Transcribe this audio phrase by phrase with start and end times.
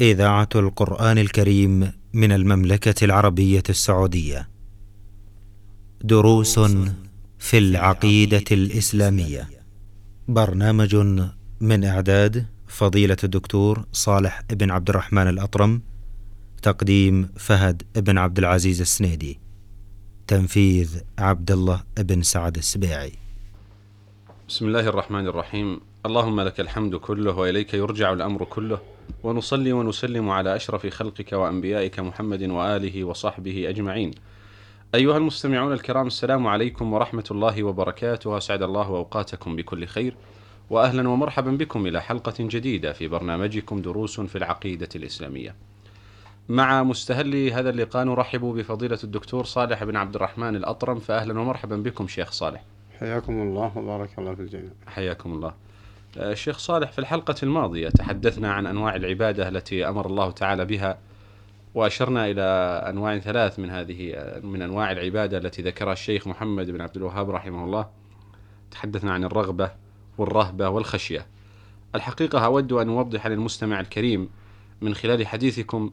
[0.00, 4.48] إذاعة القرآن الكريم من المملكة العربية السعودية.
[6.04, 6.58] دروس
[7.38, 9.48] في العقيدة الإسلامية.
[10.28, 10.96] برنامج
[11.60, 15.82] من إعداد فضيلة الدكتور صالح بن عبد الرحمن الأطرم.
[16.62, 19.38] تقديم فهد بن عبد العزيز السنيدي.
[20.26, 23.12] تنفيذ عبد الله بن سعد السبيعي.
[24.48, 30.56] بسم الله الرحمن الرحيم اللهم لك الحمد كله وإليك يرجع الأمر كله ونصلي ونسلم على
[30.56, 34.10] أشرف خلقك وأنبيائك محمد وآله وصحبه أجمعين.
[34.94, 40.16] أيها المستمعون الكرام السلام عليكم ورحمة الله وبركاته واسعد الله أوقاتكم بكل خير
[40.70, 45.54] واهلا ومرحبا بكم إلى حلقة جديدة في برنامجكم دروس في العقيدة الإسلامية.
[46.48, 52.08] مع مستهل هذا اللقاء نرحب بفضيلة الدكتور صالح بن عبد الرحمن الأطرم فاهلا ومرحبا بكم
[52.08, 52.62] شيخ صالح.
[53.00, 55.65] حياكم الله وبارك الله في الجميع حياكم الله.
[56.18, 60.98] آه، الشيخ صالح في الحلقة الماضية تحدثنا عن أنواع العبادة التي أمر الله تعالى بها
[61.74, 62.42] وأشرنا إلى
[62.88, 67.64] أنواع ثلاث من هذه من أنواع العبادة التي ذكرها الشيخ محمد بن عبد الوهاب رحمه
[67.64, 67.88] الله.
[68.70, 69.70] تحدثنا عن الرغبة
[70.18, 71.26] والرهبة والخشية.
[71.94, 74.28] الحقيقة أود أن أوضح للمستمع الكريم
[74.80, 75.90] من خلال حديثكم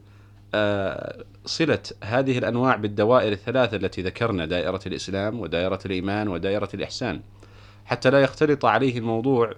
[0.54, 7.20] آه، صلة هذه الأنواع بالدوائر الثلاثة التي ذكرنا دائرة الإسلام ودائرة الإيمان ودائرة الإحسان.
[7.84, 9.54] حتى لا يختلط عليه الموضوع آه،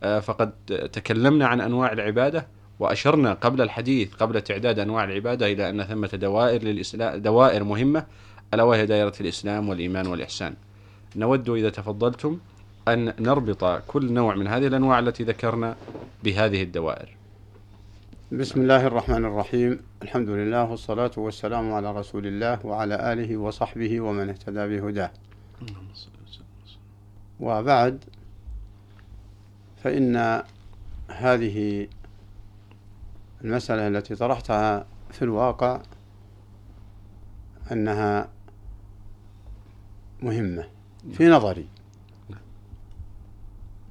[0.00, 0.52] فقد
[0.92, 2.46] تكلمنا عن أنواع العبادة
[2.78, 8.06] وأشرنا قبل الحديث قبل تعداد أنواع العبادة إلى أن ثمة دوائر للإسلام دوائر مهمة
[8.54, 10.54] ألا وهي دائرة الإسلام والإيمان والإحسان.
[11.16, 12.38] نود إذا تفضلتم
[12.88, 15.76] أن نربط كل نوع من هذه الأنواع التي ذكرنا
[16.24, 17.16] بهذه الدوائر.
[18.32, 19.80] بسم الله الرحمن الرحيم.
[20.02, 25.10] الحمد لله والصلاة والسلام على رسول الله وعلى آله وصحبه ومن اهتدى بهداه.
[27.40, 28.04] وبعد
[29.84, 30.42] فإن
[31.08, 31.88] هذه
[33.44, 35.82] المسألة التي طرحتها في الواقع
[37.72, 38.28] أنها
[40.22, 40.68] مهمة
[41.12, 41.68] في نظري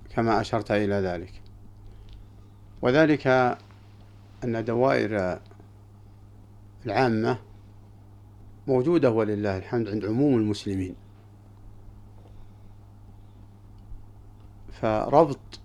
[0.10, 1.42] كما أشرت إلى ذلك.
[2.82, 3.28] وذلك
[4.44, 5.40] أن دوائر
[6.86, 7.38] العامة
[8.68, 10.96] موجودة ولله الحمد عند عموم المسلمين.
[14.72, 15.60] فربط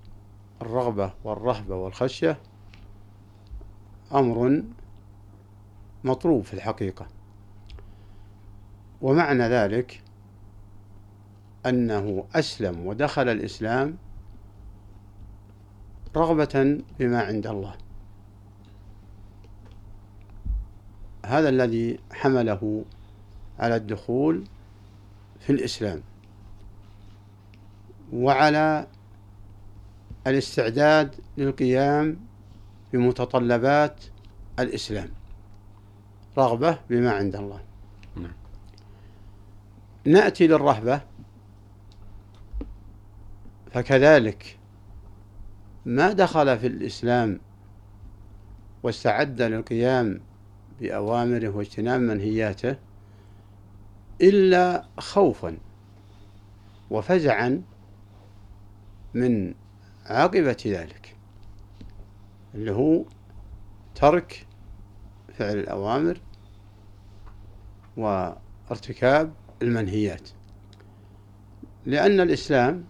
[0.65, 2.39] الرغبة والرهبة والخشية
[4.15, 4.63] أمر
[6.05, 7.07] مطلوب في الحقيقة.
[9.03, 10.03] ومعنى ذلك
[11.67, 13.97] أنه أسلم ودخل الإسلام
[16.17, 17.75] رغبة بما عند الله.
[21.27, 22.85] هذا الذي حمله
[23.59, 24.45] على الدخول
[25.41, 26.03] في الإسلام.
[28.13, 28.87] وعلى
[30.27, 32.21] الاستعداد للقيام
[32.93, 34.05] بمتطلبات
[34.59, 35.09] الإسلام.
[36.39, 37.61] رغبة بما عند الله.
[38.17, 38.33] نعم.
[40.05, 41.01] نأتي للرهبة.
[43.73, 44.59] فكذلك
[45.87, 47.41] ما دخل في الإسلام
[48.83, 50.21] واستعد للقيام
[50.81, 52.77] بأوامره واجتناب منهياته
[54.21, 55.59] إلا خوفا
[56.91, 57.63] وفزعا
[59.15, 59.55] من
[60.07, 61.17] عاقبة ذلك
[62.55, 63.05] اللي هو
[63.95, 64.47] ترك
[65.33, 66.21] فعل الأوامر
[67.97, 69.33] وارتكاب
[69.63, 70.29] المنهيات.
[71.87, 72.85] لأن الإسلام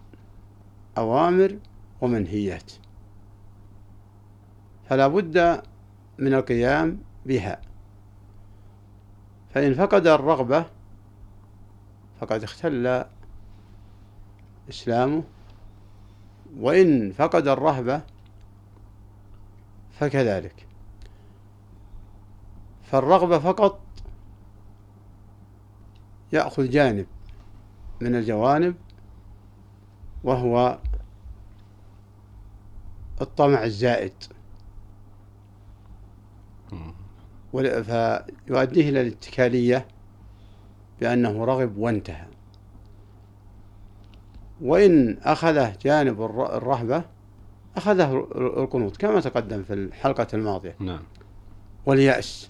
[0.97, 1.59] أوامر
[2.01, 2.71] ومنهيات
[4.89, 5.61] فلا بد
[6.19, 7.61] من القيام بها.
[9.49, 10.65] فإن فقد الرغبة
[12.19, 13.05] فقد اختل
[14.69, 15.23] إسلامه
[16.59, 18.01] وإن فقد الرهبة
[19.99, 20.67] فكذلك.
[22.83, 23.79] فالرغبة فقط
[26.33, 27.05] يأخذ جانب
[28.01, 28.75] من الجوانب
[30.23, 30.79] وهو
[33.21, 34.13] الطمع الزائد.
[37.53, 39.87] فيؤديه إلى الاتكالية
[41.01, 42.27] بأنه رغب وانتهى.
[44.61, 47.03] وإن أخذه جانب الرهبة
[47.77, 50.75] أخذه القنوط كما تقدم في الحلقة الماضية.
[50.79, 51.03] نعم.
[51.85, 52.49] واليأس.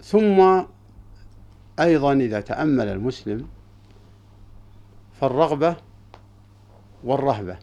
[0.00, 0.62] ثم
[1.80, 3.48] أيضا إذا تأمل المسلم
[5.20, 5.76] فالرغبة
[7.04, 7.58] والرهبة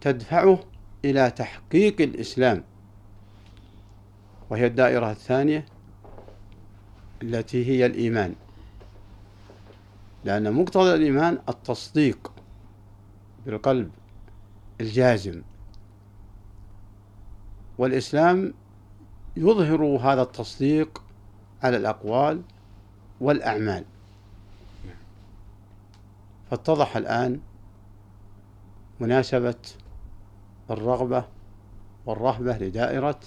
[0.00, 0.58] تدفعه
[1.04, 2.64] إلى تحقيق الإسلام.
[4.50, 5.66] وهي الدائرة الثانية
[7.22, 8.34] التي هي الإيمان.
[10.24, 12.32] لأن مقتضى الإيمان التصديق
[13.46, 13.90] بالقلب
[14.80, 15.42] الجازم.
[17.78, 18.54] والإسلام
[19.36, 21.02] يظهر هذا التصديق
[21.62, 22.42] على الأقوال
[23.20, 23.84] والأعمال.
[26.50, 27.40] فاتضح الآن
[29.00, 29.54] مناسبة
[30.70, 31.24] الرغبة
[32.06, 33.20] والرهبة لدائرة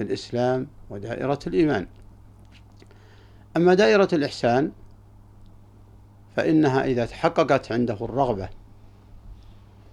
[0.00, 1.86] الإسلام ودائرة الإيمان.
[3.56, 4.72] أما دائرة الإحسان
[6.36, 8.48] فإنها إذا تحققت عنده الرغبة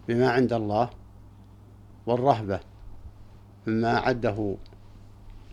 [0.08, 0.90] بما عند الله
[2.06, 2.60] والرهبة
[3.68, 4.56] مما أعده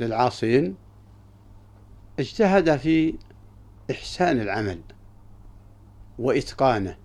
[0.00, 0.76] للعاصين
[2.18, 3.14] اجتهد في
[3.90, 4.80] إحسان العمل
[6.18, 6.96] وإتقانه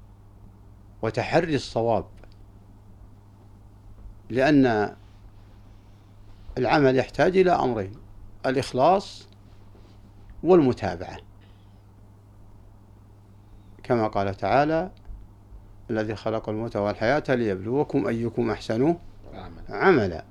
[1.02, 2.06] وتحري الصواب
[4.30, 4.96] لأن
[6.58, 7.94] العمل يحتاج إلى أمرين
[8.46, 9.28] الإخلاص
[10.44, 11.18] والمتابعة.
[13.86, 14.92] كما قال تعالى
[15.90, 18.96] الذي خلق الموت والحياة ليبلوكم أيكم أحسن
[19.70, 20.26] عملا.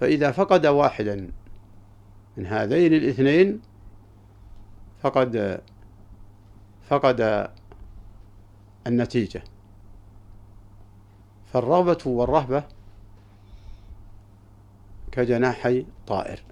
[0.00, 1.30] فإذا فقد واحدا
[2.36, 3.60] من هذين الاثنين
[5.02, 5.60] فقد
[6.88, 7.48] فقد
[8.86, 9.42] النتيجة.
[11.52, 12.64] فالرغبة والرهبة
[15.12, 16.42] كجناحي طائر.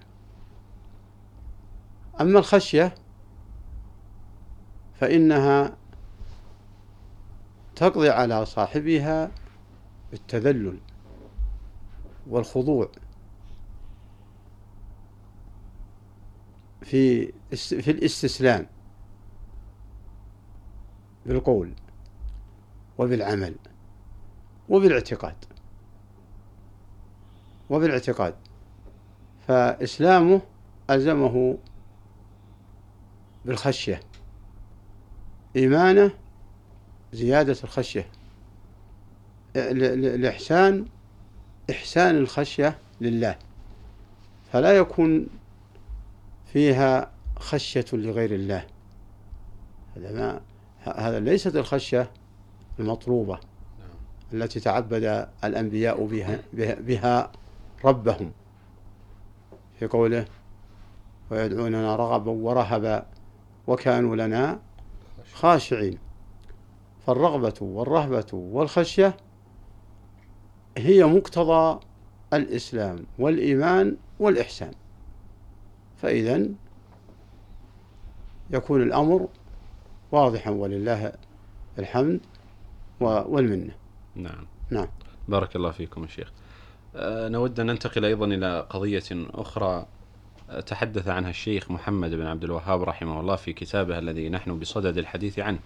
[2.20, 2.94] أما الخشية
[5.00, 5.76] فإنها
[7.76, 9.30] تقضي على صاحبها
[10.10, 10.78] بالتذلل
[12.26, 12.90] والخضوع.
[16.82, 18.66] في في الاستسلام
[21.26, 21.74] بالقول
[22.98, 23.54] وبالعمل
[24.68, 25.36] وبالاعتقاد.
[27.70, 28.34] وبالاعتقاد.
[29.48, 30.40] فإسلامه
[30.90, 31.58] ألزمه
[33.44, 34.00] بالخشية.
[35.56, 36.10] إيمانه
[37.12, 38.06] زيادة الخشية.
[39.56, 40.86] الإحسان
[41.70, 43.36] إحسان الخشية لله.
[44.52, 45.26] فلا يكون
[46.52, 48.66] فيها خشية لغير الله.
[49.96, 50.40] هذا ما
[50.96, 52.10] هذا ليست الخشية
[52.78, 53.38] المطلوبة.
[54.32, 56.38] التي تعبد الأنبياء بها,
[56.80, 57.32] بها
[57.84, 58.32] ربهم.
[59.78, 60.24] في قوله
[61.30, 63.06] ويدعوننا رغبا ورهبا
[63.66, 64.60] وكانوا لنا
[65.34, 65.98] خاشعين.
[67.06, 69.16] فالرغبة والرهبة والخشية
[70.76, 71.80] هي مقتضى
[72.32, 74.72] الإسلام والإيمان والإحسان.
[75.96, 76.48] فإذا
[78.50, 79.28] يكون الأمر
[80.12, 81.12] واضحا ولله
[81.78, 82.20] الحمد
[83.00, 83.74] والمنة.
[84.14, 84.46] نعم.
[84.70, 84.88] نعم.
[85.28, 86.32] بارك الله فيكم يا شيخ.
[86.96, 89.86] أه نود أن ننتقل أيضا إلى قضية أخرى.
[90.66, 95.38] تحدث عنها الشيخ محمد بن عبد الوهاب رحمه الله في كتابه الذي نحن بصدد الحديث
[95.38, 95.58] عنه.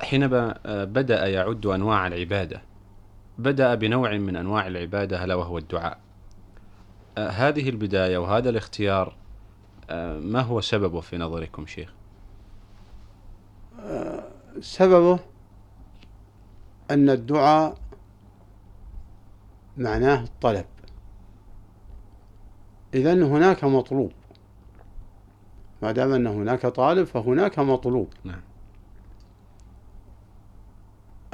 [0.00, 2.62] حينما أه، بدأ يعد أنواع العبادة
[3.38, 5.98] بدأ بنوع من أنواع العبادة ألا وهو الدعاء.
[7.18, 9.16] أه، هذه البداية وهذا الاختيار
[10.20, 11.92] ما هو سببه في نظركم شيخ؟
[14.60, 15.18] سببه
[16.90, 17.78] أن الدعاء
[19.76, 20.64] معناه الطلب.
[22.96, 24.12] إذا هناك مطلوب.
[25.82, 28.08] ما دام أن هناك طالب فهناك مطلوب.
[28.24, 28.40] نعم.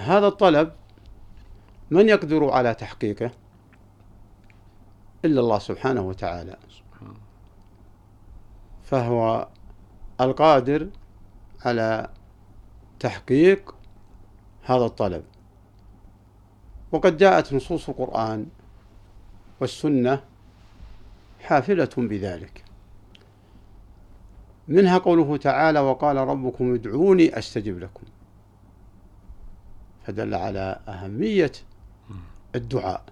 [0.00, 0.73] هذا الطلب
[1.91, 3.31] من يقدر على تحقيقه؟
[5.25, 6.57] إلا الله سبحانه وتعالى.
[8.83, 9.49] فهو
[10.21, 10.88] القادر
[11.64, 12.11] على
[13.00, 13.75] تحقيق
[14.62, 15.25] هذا الطلب.
[16.92, 18.47] وقد جاءت نصوص القرآن
[19.61, 20.31] والسنة
[21.42, 22.64] حافلة بذلك.
[24.68, 28.06] منها قوله تعالى وقال ربكم ادعوني أستجب لكم.
[30.04, 31.52] فدل على أهمية
[32.54, 33.04] الدعاء.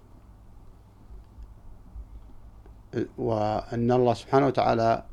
[3.18, 5.04] وأن الله سبحانه وتعالى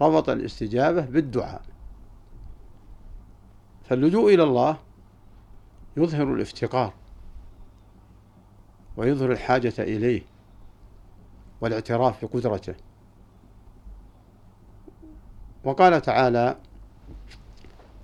[0.00, 1.62] ربط الاستجابة بالدعاء.
[3.84, 4.76] فاللجوء إلى الله
[5.96, 6.94] يظهر الافتقار
[8.96, 10.31] ويظهر الحاجة إليه.
[11.62, 12.74] والاعتراف بقدرته.
[15.64, 16.56] وقال تعالى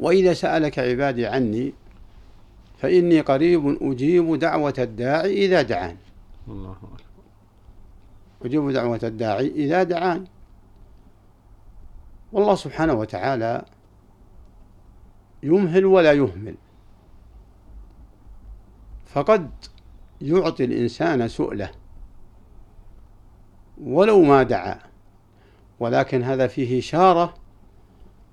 [0.00, 1.72] وإذا سألك عبادي عني
[2.78, 5.96] فإني قريب أجيب دعوة الداعي إذا دعان.
[6.48, 6.76] الله
[8.44, 10.24] أجيب دعوة الداعي إذا دعان.
[12.32, 13.64] والله سبحانه وتعالى
[15.42, 16.54] يمهل ولا يهمل.
[19.06, 19.50] فقد
[20.20, 21.70] يعطي الإنسان سؤله.
[23.82, 24.78] ولو ما دعا.
[25.80, 27.34] ولكن هذا فيه إشارة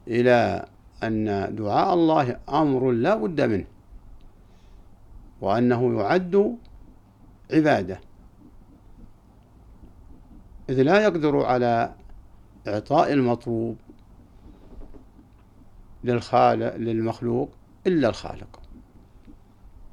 [0.08, 0.66] إلى
[1.04, 3.66] أن دعاء الله أمر لا بد منه
[5.42, 6.58] وأنه يعد
[7.52, 8.00] عبادة.
[10.70, 11.94] إذ لا يقدر على
[12.68, 13.78] إعطاء المطلوب
[16.04, 17.50] للخالق للمخلوق
[17.88, 18.62] إلا الخالق.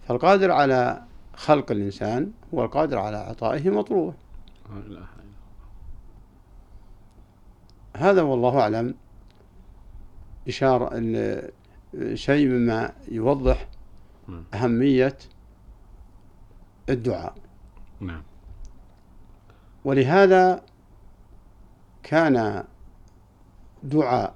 [0.09, 1.03] فالقادر على
[1.35, 4.15] خلق الإنسان هو القادر على إعطائه مطلوبه.
[7.97, 8.95] هذا والله أعلم
[10.49, 10.91] إشارة
[12.15, 13.69] شيء مما يوضح
[14.29, 14.45] نعم.
[14.55, 15.19] أهمية
[16.89, 17.35] الدعاء.
[18.01, 18.23] نعم.
[19.85, 20.63] ولهذا
[22.03, 22.65] كان
[23.83, 24.35] دعاء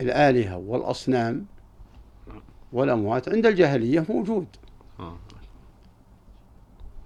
[0.00, 1.46] الآلهة والأصنام
[2.72, 4.46] والأموات عند الجاهلية موجود.
[5.00, 5.16] آه.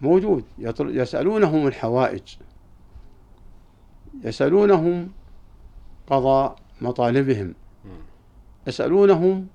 [0.01, 0.45] موجود.
[0.81, 2.37] يسألونهم الحوائج.
[4.25, 5.11] يسألونهم
[6.07, 7.55] قضاء مطالبهم.
[8.67, 9.47] يسألونهم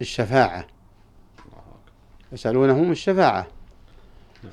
[0.00, 0.66] الشفاعة.
[2.32, 3.46] يسألونهم الشفاعة.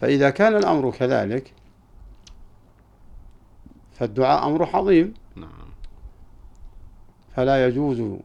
[0.02, 1.54] فإذا كان الأمر كذلك
[3.94, 5.14] فالدعاء أمر عظيم.
[5.36, 5.70] نعم.
[7.36, 8.20] فلا يجوز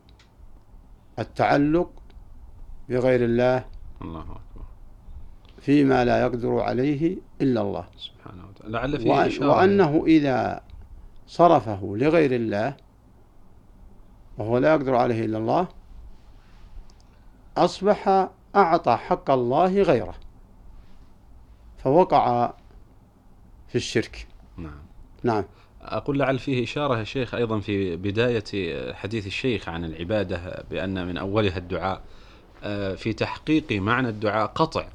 [1.18, 1.90] التعلق
[2.88, 3.64] بغير الله
[4.02, 4.64] الله أكبر.
[5.60, 7.86] فيما لا يقدر عليه إلا الله.
[7.96, 8.72] سبحانه وتعالى.
[8.72, 10.60] لعل فيه وأنه إذا
[11.26, 12.76] صرفه لغير الله
[14.38, 15.68] وهو لا يقدر عليه إلا الله
[17.56, 20.14] أصبح أعطى حق الله غيره
[21.78, 22.52] فوقع
[23.68, 24.26] في الشرك.
[24.56, 24.82] نعم.
[25.22, 25.44] نعم.
[25.82, 28.44] أقول لعل فيه إشارة يا شيخ أيضا في بداية
[28.92, 32.02] حديث الشيخ عن العبادة بأن من أولها الدعاء.
[32.64, 34.88] آه، في تحقيق معنى الدعاء قطع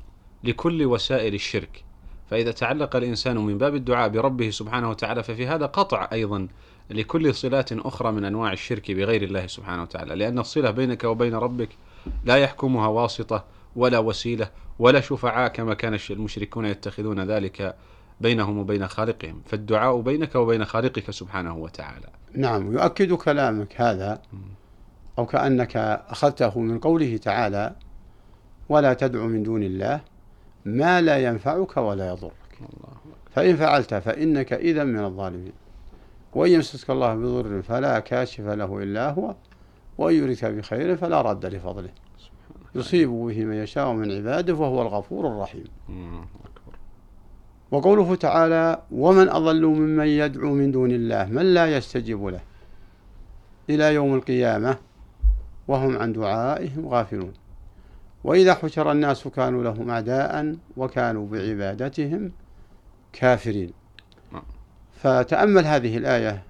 [0.43, 1.83] لكل وسائل الشرك.
[2.29, 6.47] فإذا تعلق الإنسان من باب الدعاء بربه سبحانه وتعالى ففي هذا قطع أيضا
[6.89, 11.69] لكل صلات أخرى من أنواع الشرك بغير الله سبحانه وتعالى لأن الصلة بينك وبين ربك
[12.25, 13.43] لا يحكمها واسطة
[13.75, 17.75] ولا وسيلة ولا شفعاء كما كان المشركون يتخذون ذلك
[18.21, 19.41] بينهم وبين خالقهم.
[19.45, 22.07] فالدعاء بينك وبين خالقك سبحانه وتعالى.
[22.35, 24.21] نعم يؤكد كلامك هذا
[25.19, 25.77] أو كأنك
[26.09, 27.75] أخذته من قوله تعالى
[28.69, 30.01] ولا تدع من دون الله
[30.65, 32.31] ما لا ينفعك ولا يضرك.
[33.31, 35.53] فإن فعلت فإنك إذا من الظالمين.
[36.33, 39.35] وإن يمسسك الله بضر فلا كاشف له إلا هو
[39.97, 41.89] وإن يردك بخير فلا رد لفضله.
[42.75, 45.67] يصيب به من يشاء من عباده وهو الغفور الرحيم.
[47.71, 52.39] وقوله تعالى ومن أضل ممن يدعو من دون الله من لا يستجيب له
[53.69, 54.77] إلى يوم القيامة
[55.67, 57.33] وهم عن دعائهم غافلون.
[58.27, 62.31] وإذا حشر الناس كانوا لهم أعداء وكانوا بعبادتهم
[63.13, 63.71] كافرين.
[64.93, 66.43] فتأمل هذه الآية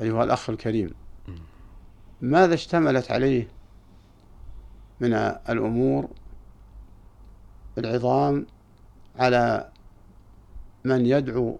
[0.00, 0.90] أيها الأخ الكريم.
[2.20, 3.48] ماذا اشتملت عليه
[5.00, 5.12] من
[5.48, 6.08] الأمور
[7.78, 8.46] العظام
[9.18, 9.68] على
[10.84, 11.58] من يدعو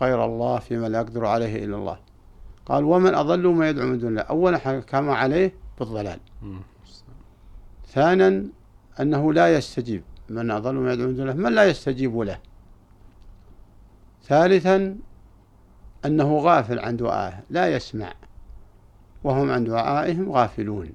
[0.00, 1.98] غير الله فيما لا يقدر عليه إلا الله؟
[2.66, 4.22] قال ومن أضل ما يدعو من دون الله.
[4.22, 6.20] أولا حكم عليه بالضلال.
[7.88, 8.48] ثانيا
[9.00, 10.02] أنه لا يستجيب.
[10.28, 12.38] من أضل ما يدعو من دون الله من لا يستجيب له.
[14.24, 14.96] ثالثا
[16.04, 18.12] أنه غافل عن دعائه لا يسمع.
[19.24, 20.92] وهم عن دعائهم غافلون.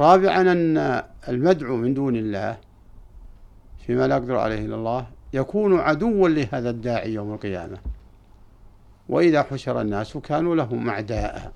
[0.00, 2.56] رابعا أن المدعو من دون الله
[3.86, 7.78] فيما لا يقدر عليه إلا الله يكون عدوا لهذا الداعي يوم القيامة.
[9.08, 11.52] وإذا حشر الناس كانوا لهم أعداء.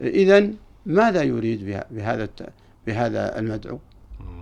[0.00, 0.50] إذا
[0.86, 2.28] ماذا يريد بهذا
[2.86, 3.78] بهذا المدعو؟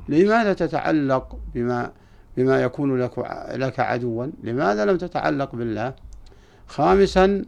[0.09, 1.93] لماذا تتعلق بما
[2.37, 3.19] بما يكون لك
[3.55, 5.95] لك عدوا؟ لماذا لم تتعلق بالله؟
[6.67, 7.45] خامسا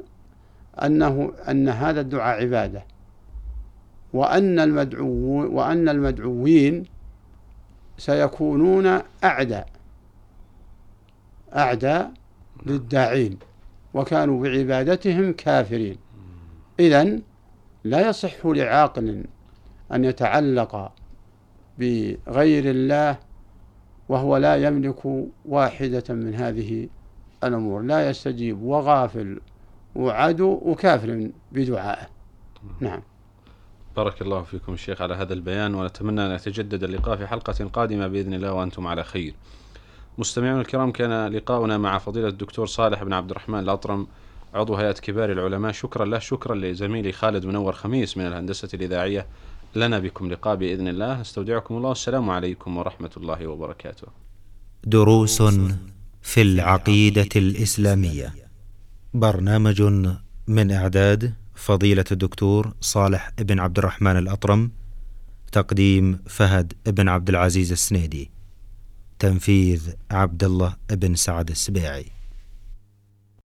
[0.83, 2.85] أنه أن هذا الدعاء عبادة
[4.13, 5.09] وأن المدعو
[5.57, 6.85] وأن المدعوين
[7.99, 9.69] سيكونون أعداء
[11.57, 12.13] أعداء
[12.67, 13.39] للداعين
[13.95, 15.97] وكانوا بعبادتهم كافرين
[16.81, 17.19] إذا
[17.85, 19.25] لا يصح لعاقل
[19.93, 20.93] أن يتعلق
[21.79, 23.19] بغير الله
[24.09, 26.89] وهو لا يملك واحدة من هذه
[27.45, 27.83] الأمور.
[27.83, 29.41] لا يستجيب وغافل
[29.95, 32.07] وعدو وكافر بدعائه.
[32.81, 33.03] نعم.
[33.97, 38.35] بارك الله فيكم الشيخ على هذا البيان ونتمنى أن يتجدد اللقاء في حلقة قادمة بإذن
[38.35, 39.35] الله وأنتم على خير.
[40.19, 44.07] مستمعينا الكرام كان لقاؤنا مع فضيلة الدكتور صالح بن عبد الرحمن الأطرم
[44.55, 49.27] عضو هيئة كبار العلماء شكرا له شكرا لزميلي خالد منور خميس من الهندسة الإذاعية.
[49.75, 51.21] لنا بكم لقاء بإذن الله.
[51.21, 51.93] استودعكم الله.
[51.93, 54.07] السلام عليكم ورحمة الله وبركاته.
[54.85, 55.43] دروس
[56.23, 58.35] في العقيدة الإسلامية.
[59.15, 59.83] برنامج
[60.49, 64.71] من إعداد فضيلة الدكتور صالح بن عبد الرحمن الأطرم
[65.53, 68.31] تقديم فهد بن عبد العزيز السنيدي
[69.19, 72.07] تنفيذ عبد الله بن سعد السبيعي.